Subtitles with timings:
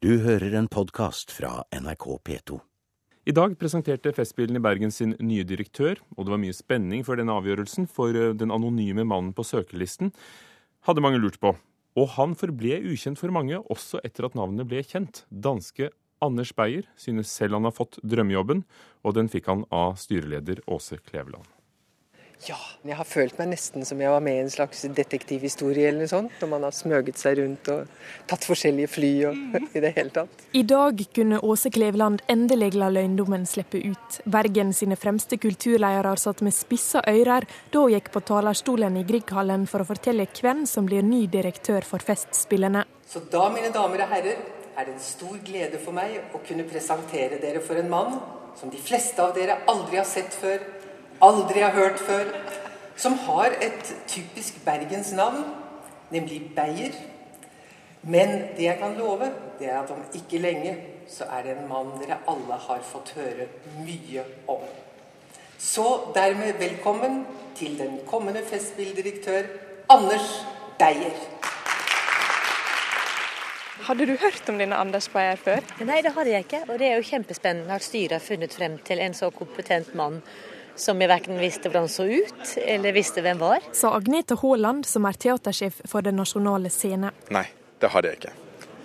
[0.00, 2.54] Du hører en podkast fra NRK P2.
[3.28, 7.20] I dag presenterte Festspillene i Bergen sin nye direktør, og det var mye spenning før
[7.20, 10.08] denne avgjørelsen, for eh, den anonyme mannen på søkerlisten
[10.88, 11.52] hadde mange lurt på.
[12.00, 15.26] Og han forble ukjent for mange også etter at navnet ble kjent.
[15.28, 15.92] Danske
[16.24, 18.64] Anders Beyer synes selv han har fått drømmejobben,
[19.04, 21.44] og den fikk han av styreleder Åse Kleveland.
[22.48, 22.56] Ja,
[22.88, 26.10] jeg har følt meg nesten som jeg var med i en slags detektivhistorie eller noe
[26.10, 26.36] sånt.
[26.40, 27.90] Når man har smøget seg rundt og
[28.30, 29.40] tatt forskjellige fly og
[29.76, 30.46] i det hele tatt.
[30.56, 34.20] I dag kunne Åse Kleveland endelig la løgndommen slippe ut.
[34.24, 39.68] Bergen sine fremste kulturledere satt med spissa ører da hun gikk på talerstolen i Grieghallen
[39.68, 42.86] for å fortelle hvem som blir ny direktør for Festspillene.
[43.10, 44.40] Så da, mine damer og herrer,
[44.78, 48.20] er det en stor glede for meg å kunne presentere dere for en mann
[48.56, 50.62] som de fleste av dere aldri har sett før
[51.22, 52.24] aldri har hørt før,
[52.96, 55.44] som har et typisk bergensnavn,
[56.10, 56.94] nemlig Beyer.
[58.02, 60.76] Men det jeg kan love, det er at om ikke lenge
[61.10, 63.48] så er det en mann dere alle har fått høre
[63.82, 64.62] mye om.
[65.58, 67.24] Så dermed velkommen
[67.58, 69.50] til den kommende festspilldirektør
[69.90, 70.30] Anders
[70.78, 71.18] Beyer.
[73.84, 75.60] Hadde du hørt om denne Anders Beyer før?
[75.84, 76.62] Nei, det hadde jeg ikke.
[76.68, 80.20] Og det er jo kjempespennende at styret har funnet frem til en så kompetent mann
[80.80, 83.64] som jeg verken visste hvordan så ut, eller visste hvem var.
[83.76, 87.12] Sa Agnete Haaland, som er teatersjef for Den nasjonale scene.
[87.30, 87.46] Nei,
[87.80, 88.34] det hadde jeg ikke.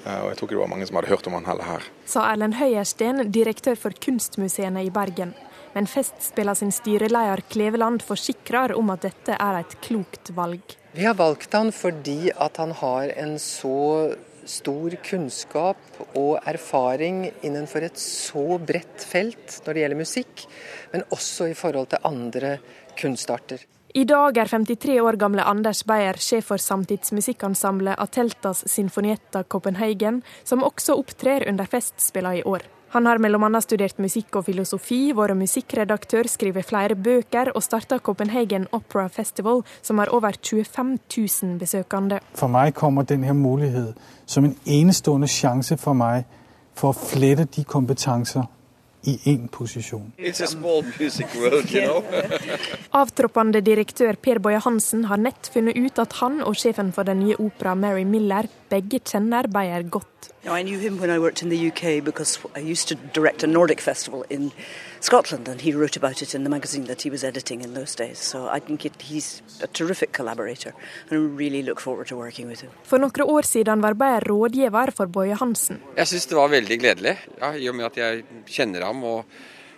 [0.05, 1.89] Eh, og jeg tror ikke det var mange som hadde hørt om han heller her.
[2.09, 5.33] Sa Erlend Høyersten, direktør for kunstmuseene i Bergen.
[5.75, 10.77] Men Festspiller sin styreleder Kleveland forsikrer om at dette er et klokt valg.
[10.95, 14.15] Vi har valgt han fordi at han har en så
[14.49, 20.45] stor kunnskap og erfaring innenfor et så bredt felt når det gjelder musikk,
[20.93, 22.57] men også i forhold til andre
[22.99, 23.65] kunstarter.
[23.95, 30.65] I dag er 53 år gamle Anders Beyer sjef for samtidsmusikkensemblet Ateltas Sinfonietta Copenhagen, som
[30.67, 32.65] også opptrer under Festspillene i år.
[32.93, 33.61] Han har bl.a.
[33.61, 39.99] studert musikk og filosofi, vært musikkredaktør, skrevet flere bøker og starta Copenhagen Opera Festival, som
[39.99, 42.21] har over 25 000 besøkende.
[42.37, 43.95] For meg kommer denne muligheten
[44.25, 46.25] som en enestående sjanse for meg
[46.75, 48.45] for å flette de kompetanser
[49.05, 50.13] i én posisjon.
[50.17, 52.03] World, you know?
[53.01, 57.21] Avtroppende direktør Per Boje Hansen har nett funnet ut at han og sjefen for den
[57.25, 60.14] nye opera Mary Miller begge kjenner Beyer godt.
[60.45, 63.47] I knew him when I worked in the UK because I used to direct a
[63.47, 64.51] Nordic festival in
[64.99, 67.95] Scotland, and he wrote about it in the magazine that he was editing in those
[67.95, 68.19] days.
[68.19, 70.73] So I think it, he's a terrific collaborator,
[71.09, 72.71] and I really look forward to working with him.
[72.83, 75.81] For noen år siden var Beyer rådgiver for Bøye Hansen.
[75.97, 79.25] Jeg syns det var veldig gledelig, ja, i og med at jeg kjenner ham og,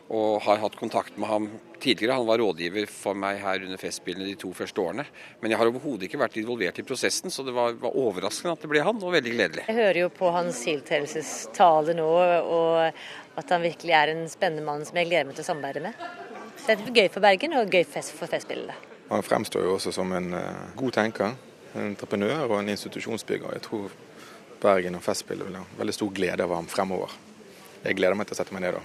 [0.08, 1.48] og har hatt kontakt med ham
[1.80, 2.16] tidligere.
[2.16, 5.04] Han var rådgiver for meg her under Festspillene de to første årene.
[5.42, 8.64] Men jeg har overhodet ikke vært involvert i prosessen, så det var, var, overraskende at
[8.64, 9.66] det ble han, og veldig gledelig.
[9.68, 14.88] Jeg hører jo på hans tiltredelsestale nå, og at han virkelig er en spennende mann
[14.88, 16.08] som jeg gleder meg til å samarbeide med.
[16.58, 18.80] Så det er gøy for Bergen og gøy for Festspillene.
[19.12, 21.36] Han fremstår jo også som en uh, god tenker,
[21.76, 23.56] en entreprenør og en institusjonsbygger.
[23.60, 23.96] Jeg tror
[24.64, 27.12] Bergen og Festspillet vil ha veldig stor glede av ham fremover.
[27.84, 28.84] Jeg gleder meg til å sette meg ned da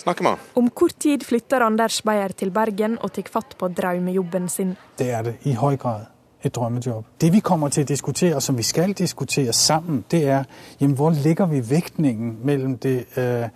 [0.00, 0.38] snakke med han.
[0.54, 4.76] Om kort tid flytter Anders Beyer til Bergen og tar fatt på drømmejobben sin.
[4.98, 6.06] Det er det i høy grad.
[6.42, 7.04] Et drømmejobb.
[7.20, 10.44] Det vi kommer til å diskutere, som vi skal diskutere sammen, det er
[10.80, 13.48] jamen, hvor ligger vi vektningen mellom det øh,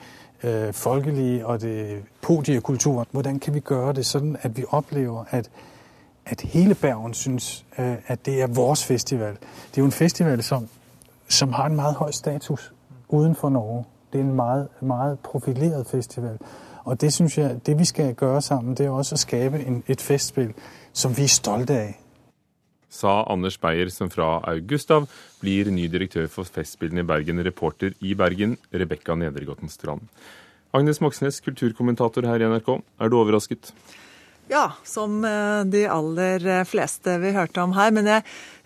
[0.43, 3.07] øh, folkelige og det podiekulturen.
[3.11, 5.51] Hvordan kan vi gjøre det sånn at vi opplever at,
[6.27, 9.39] at hele Bergen syns øh, at det er vår festival.
[9.71, 10.69] Det er jo en festival som,
[11.29, 12.73] som har en meget høy status
[13.09, 13.85] utenfor Norge.
[14.13, 16.39] Det er en meget, meget profileret festival.
[16.85, 19.83] Og det synes jeg, det vi skal gjøre sammen, det er også å skape en,
[19.89, 20.53] et festspill
[20.93, 21.93] som vi er stolte av.
[22.93, 25.07] Sa Anders Beyer, som fra august av
[25.41, 27.41] blir ny direktør for Festspillene i Bergen.
[27.41, 30.05] Reporter i Bergen, Rebekka Nedregotten Strand.
[30.77, 32.69] Agnes Moxnes, kulturkommentator her i NRK.
[33.01, 33.73] Er du overrasket?
[34.51, 37.93] Ja, som eh, de aller eh, fleste vi hørte om her.
[37.95, 38.23] Men jeg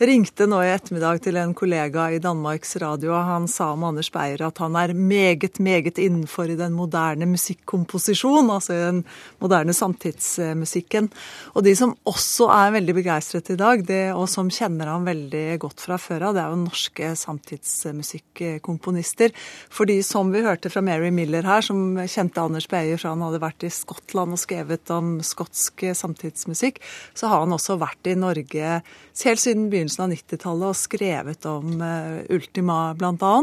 [0.09, 4.11] ringte nå i ettermiddag til en kollega i Danmarks Radio, og han sa om Anders
[4.13, 9.05] Beyer at han er meget, meget innenfor i den moderne musikkomposisjon, altså i den
[9.45, 11.11] moderne samtidsmusikken.
[11.55, 15.59] Og de som også er veldig begeistret i dag, det, og som kjenner ham veldig
[15.61, 19.31] godt fra før av, det er jo norske samtidsmusikkomponister.
[19.69, 23.45] Fordi som vi hørte fra Mary Miller her, som kjente Anders Beyer fra han hadde
[23.45, 26.81] vært i Skottland og skrevet om skotsk samtidsmusikk,
[27.15, 28.81] så har han også vært i Norge
[29.25, 33.37] helt siden begynnelsen av 90-tallet og skrevet om uh, Ultima bl.a.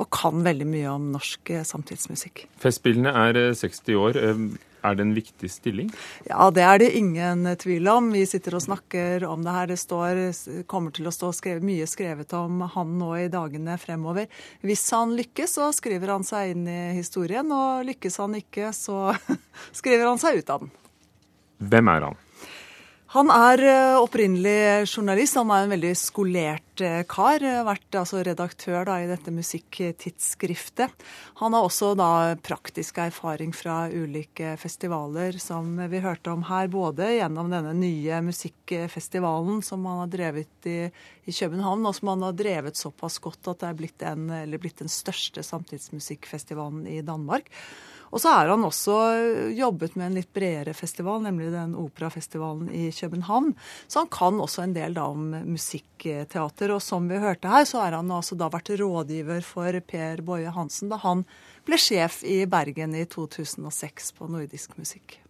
[0.00, 2.46] Og kan veldig mye om norsk uh, samtidsmusikk.
[2.60, 4.20] Festspillene er 60 eh, år.
[4.80, 5.90] Er det en viktig stilling?
[6.24, 8.10] Ja, det er det ingen tvil om.
[8.14, 9.68] Vi sitter og snakker om det her.
[9.68, 10.20] Det står,
[10.70, 14.30] kommer til å stå skrevet, mye skrevet om han nå i dagene fremover.
[14.64, 17.52] Hvis han lykkes, så skriver han seg inn i historien.
[17.52, 19.10] Og lykkes han ikke, så
[19.82, 20.72] skriver han seg ut av den.
[21.60, 22.18] Hvem er han?
[23.10, 25.34] Han er eh, opprinnelig journalist.
[25.40, 27.42] Han er en veldig skolert eh, kar.
[27.66, 30.94] Vært altså, redaktør da, i dette musikktidsskriftet.
[31.42, 36.70] Han har også da praktisk erfaring fra ulike festivaler, som vi hørte om her.
[36.70, 40.78] Både gjennom denne nye musikkfestivalen som han har drevet i,
[41.26, 44.84] i København, og som han har drevet såpass godt at det er blitt, en, blitt
[44.86, 47.50] den største samtidsmusikkfestivalen i Danmark.
[48.10, 48.96] Og så har han også
[49.54, 53.52] jobbet med en litt bredere festival, nemlig den operafestivalen i København.
[53.86, 56.74] Så han kan også en del da om musikkteater.
[56.74, 60.50] Og som vi hørte her, så har han altså da vært rådgiver for Per Boje
[60.54, 61.24] Hansen da han
[61.68, 65.20] ble sjef i Bergen i 2006 på Nordisk musikk.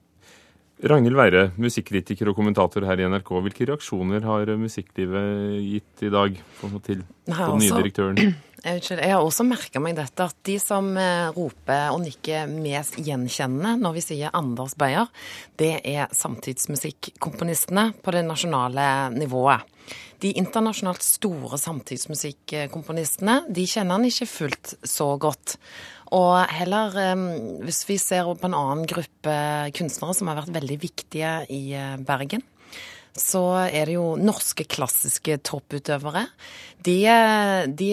[0.80, 3.34] Ragnhild Weire, musikkritiker og kommentator her i NRK.
[3.44, 8.32] Hvilke reaksjoner har musikklivet gitt i dag på, til, på den nye direktøren?
[8.60, 13.78] Jeg har også merka meg dette, at de som eh, roper og nikker mest gjenkjennende
[13.80, 15.08] når vi sier Anders Beyer,
[15.60, 18.84] det er samtidsmusikkomponistene på det nasjonale
[19.16, 19.64] nivået.
[20.20, 25.56] De internasjonalt store samtidsmusikkomponistene de kjenner han ikke fullt så godt.
[26.12, 27.26] Og heller, eh,
[27.64, 29.36] hvis vi ser på en annen gruppe
[29.78, 32.44] kunstnere som har vært veldig viktige i eh, Bergen,
[33.16, 36.26] så er det jo norske klassiske topputøvere.
[36.80, 36.96] De,
[37.76, 37.88] de,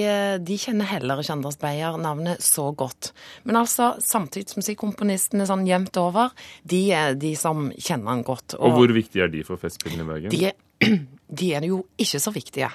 [0.47, 3.11] de kjenner heller ikke Anders Beyer-navnet så godt.
[3.47, 8.55] Men altså, samtidsmusikkomponistene sånn jevnt over, de er de som kjenner han godt.
[8.59, 10.33] Og, og hvor viktige er de for Festspillene i Bergen?
[10.33, 10.53] De,
[11.41, 12.71] de er jo ikke så viktige.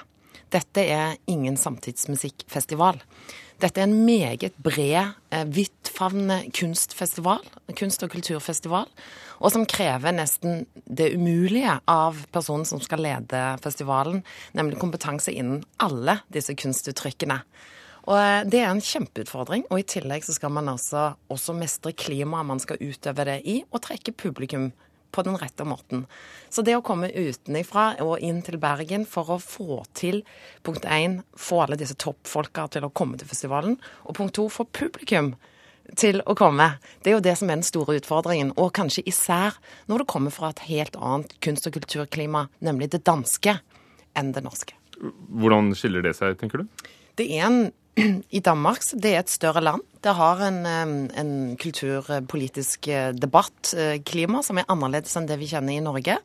[0.53, 2.99] Dette er ingen samtidsmusikkfestival.
[3.63, 5.45] Dette er en meget bred, eh,
[6.03, 7.39] vidtfavnende kunstfestival,
[7.75, 8.87] kunst- og kulturfestival,
[9.39, 14.23] og som krever nesten det umulige av personen som skal lede festivalen,
[14.53, 17.41] nemlig kompetanse innen alle disse kunstuttrykkene.
[18.05, 21.93] Og eh, Det er en kjempeutfordring, og i tillegg så skal man altså også mestre
[21.93, 24.73] klimaet man skal utøve det i, og trekke publikum
[25.11, 26.07] på den rette måten.
[26.49, 30.23] Så det å komme utenifra og inn til Bergen for å få til
[30.63, 34.65] punkt én, få alle disse toppfolka til å komme til festivalen, og punkt to, få
[34.65, 35.35] publikum
[35.99, 36.73] til å komme.
[37.03, 38.53] Det er jo det som er den store utfordringen.
[38.57, 39.59] Og kanskje især
[39.91, 43.59] når det kommer fra et helt annet kunst- og kulturklima, nemlig det danske,
[44.17, 44.77] enn det norske.
[45.33, 46.89] Hvordan skiller det seg, tenker du?
[47.19, 47.63] Det er en
[48.37, 49.83] i Danmark det er et større land.
[50.03, 55.83] Det har en, en kulturpolitisk eh, debattklima som er annerledes enn det vi kjenner i
[55.83, 56.17] Norge.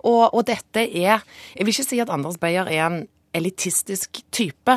[0.00, 3.02] Og, og, dette er Jeg vil ikke si at Anders Beyer er en
[3.36, 4.76] elitistisk type.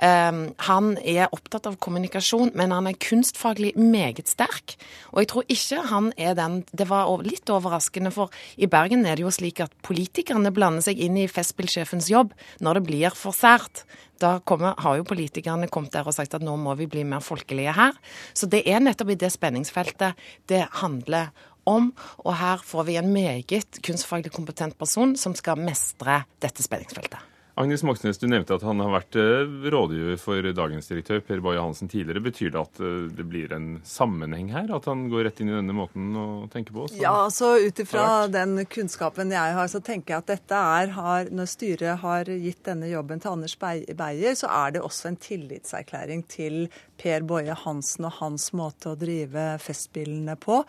[0.00, 4.76] Um, han er opptatt av kommunikasjon, men han er kunstfaglig meget sterk.
[5.12, 9.16] Og jeg tror ikke han er den Det var litt overraskende, for i Bergen er
[9.16, 13.36] det jo slik at politikerne blander seg inn i Festspillsjefens jobb når det blir for
[13.36, 13.84] sært.
[14.20, 17.24] Da kommer, har jo politikerne kommet der og sagt at nå må vi bli mer
[17.24, 17.96] folkelige her.
[18.36, 20.18] Så det er nettopp i det spenningsfeltet
[20.48, 21.32] det handler
[21.68, 21.90] om.
[22.24, 27.20] Og her får vi en meget kunstfaglig kompetent person som skal mestre dette spenningsfeltet.
[27.60, 31.60] Agnes Moxnes, du nevnte at han har vært eh, rådgiver for dagens direktør, Per Boje
[31.60, 32.22] Hansen, tidligere.
[32.24, 34.70] Betyr det at eh, det blir en sammenheng her?
[34.72, 36.86] At han går rett inn i denne måten å tenke på?
[37.00, 41.28] Ja, så ut ifra den kunnskapen jeg har, så tenker jeg at dette er har,
[41.28, 46.24] Når styret har gitt denne jobben til Anders Beyer, så er det også en tillitserklæring
[46.32, 46.62] til
[47.00, 50.60] Per Boje Hansen og hans måte å drive Festspillene på.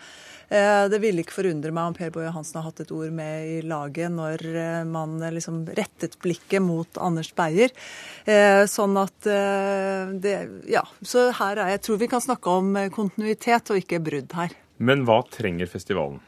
[0.47, 3.49] Eh, det ville ikke forundre meg om Per Boje Hansen har hatt et ord med
[3.51, 4.45] i laget når
[4.87, 7.75] man liksom rettet blikket mot Anders Beyer.
[8.25, 10.37] Eh, sånn at eh, det
[10.71, 10.85] Ja.
[11.03, 14.55] Så her er Jeg tror vi kan snakke om kontinuitet og ikke brudd her.
[14.77, 16.19] Men hva trenger festivalen?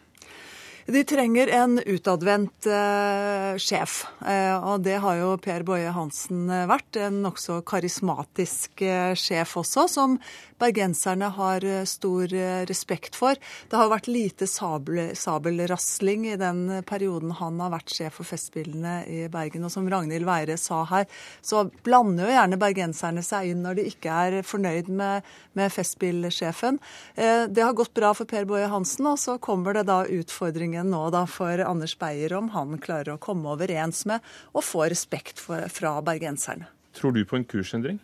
[0.86, 6.66] De trenger en utadvendt eh, sjef, eh, og det har jo Per Boje Hansen eh,
[6.68, 6.98] vært.
[7.00, 10.18] En nokså karismatisk eh, sjef også, som
[10.60, 13.40] bergenserne har eh, stor eh, respekt for.
[13.72, 18.98] Det har vært lite sabel, sabelrasling i den perioden han har vært sjef for Festspillene
[19.08, 19.64] i Bergen.
[19.64, 21.08] Og som Ragnhild Weire sa her,
[21.40, 25.24] så blander jo gjerne bergenserne seg inn når de ikke er fornøyd med,
[25.56, 26.82] med Festspillsjefen.
[27.16, 30.92] Det har gått bra for Per Boje Hansen, og så kommer det da utfordringer utfordringen
[30.92, 34.22] nå da for Anders Beyer om han klarer å komme overens med
[34.54, 36.68] og få respekt for, fra bergenserne.
[36.94, 38.00] Tror du på en kursendring?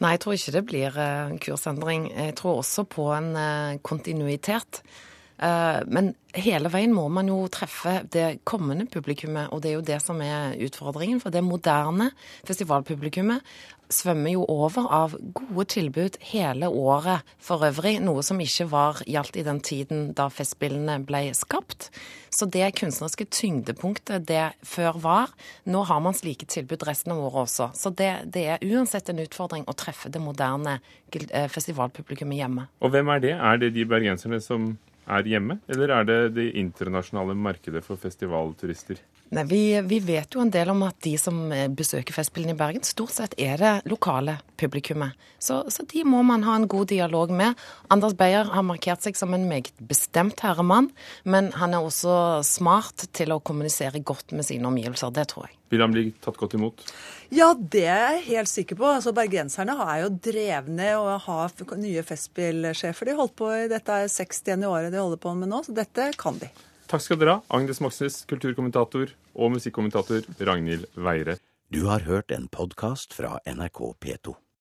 [0.00, 2.10] Nei, jeg tror ikke det blir en eh, kursendring.
[2.12, 4.82] Jeg tror også på en eh, kontinuitet.
[5.36, 9.84] Eh, men hele veien må man jo treffe det kommende publikummet, og det er jo
[9.84, 11.20] det som er utfordringen.
[11.20, 12.10] For det moderne
[12.46, 13.44] festivalpublikummet
[13.92, 19.38] svømmer jo over av gode tilbud hele året for øvrig, noe som ikke var gjaldt
[19.38, 21.90] i den tiden da Festspillene ble skapt.
[22.30, 27.46] Så det kunstneriske tyngdepunktet det før var, nå har man slike tilbud resten av året
[27.46, 27.70] også.
[27.78, 30.78] Så det, det er uansett en utfordring å treffe det moderne
[31.12, 32.66] eh, festivalpublikummet hjemme.
[32.82, 33.34] Og hvem er det?
[33.36, 34.74] Er det de bergenserne som
[35.06, 38.98] er hjemme, eller er det det internasjonale markedet for festivalturister?
[39.34, 42.58] Nei, vi, vi, vet jo en del om at de som eh, besøker Festspillene i
[42.58, 45.18] Bergen, stort sett er det lokale publikummet.
[45.42, 47.58] Så, så, de må man ha en god dialog med.
[47.90, 50.92] Anders Beyer har markert seg som en meget bestemt herremann,
[51.26, 55.10] men han er også smart til å kommunisere godt med sine omgivelser.
[55.16, 55.58] Det tror jeg.
[55.74, 56.86] Vil han bli tatt godt imot?
[57.34, 58.86] Ja, det er jeg helt sikker på.
[58.94, 63.10] Altså, Bergenserne er jo drevne og har nye festspillsjefer.
[63.10, 66.12] De holdt på, i Dette er 60 året de holder på med nå, så dette
[66.22, 66.52] kan de.
[66.86, 71.40] Takk skal dere ha, Agnes Moxnes, kulturkommentator, og musikkommentator Ragnhild Weire.
[71.74, 74.36] Du har hørt en podkast fra NRK P2.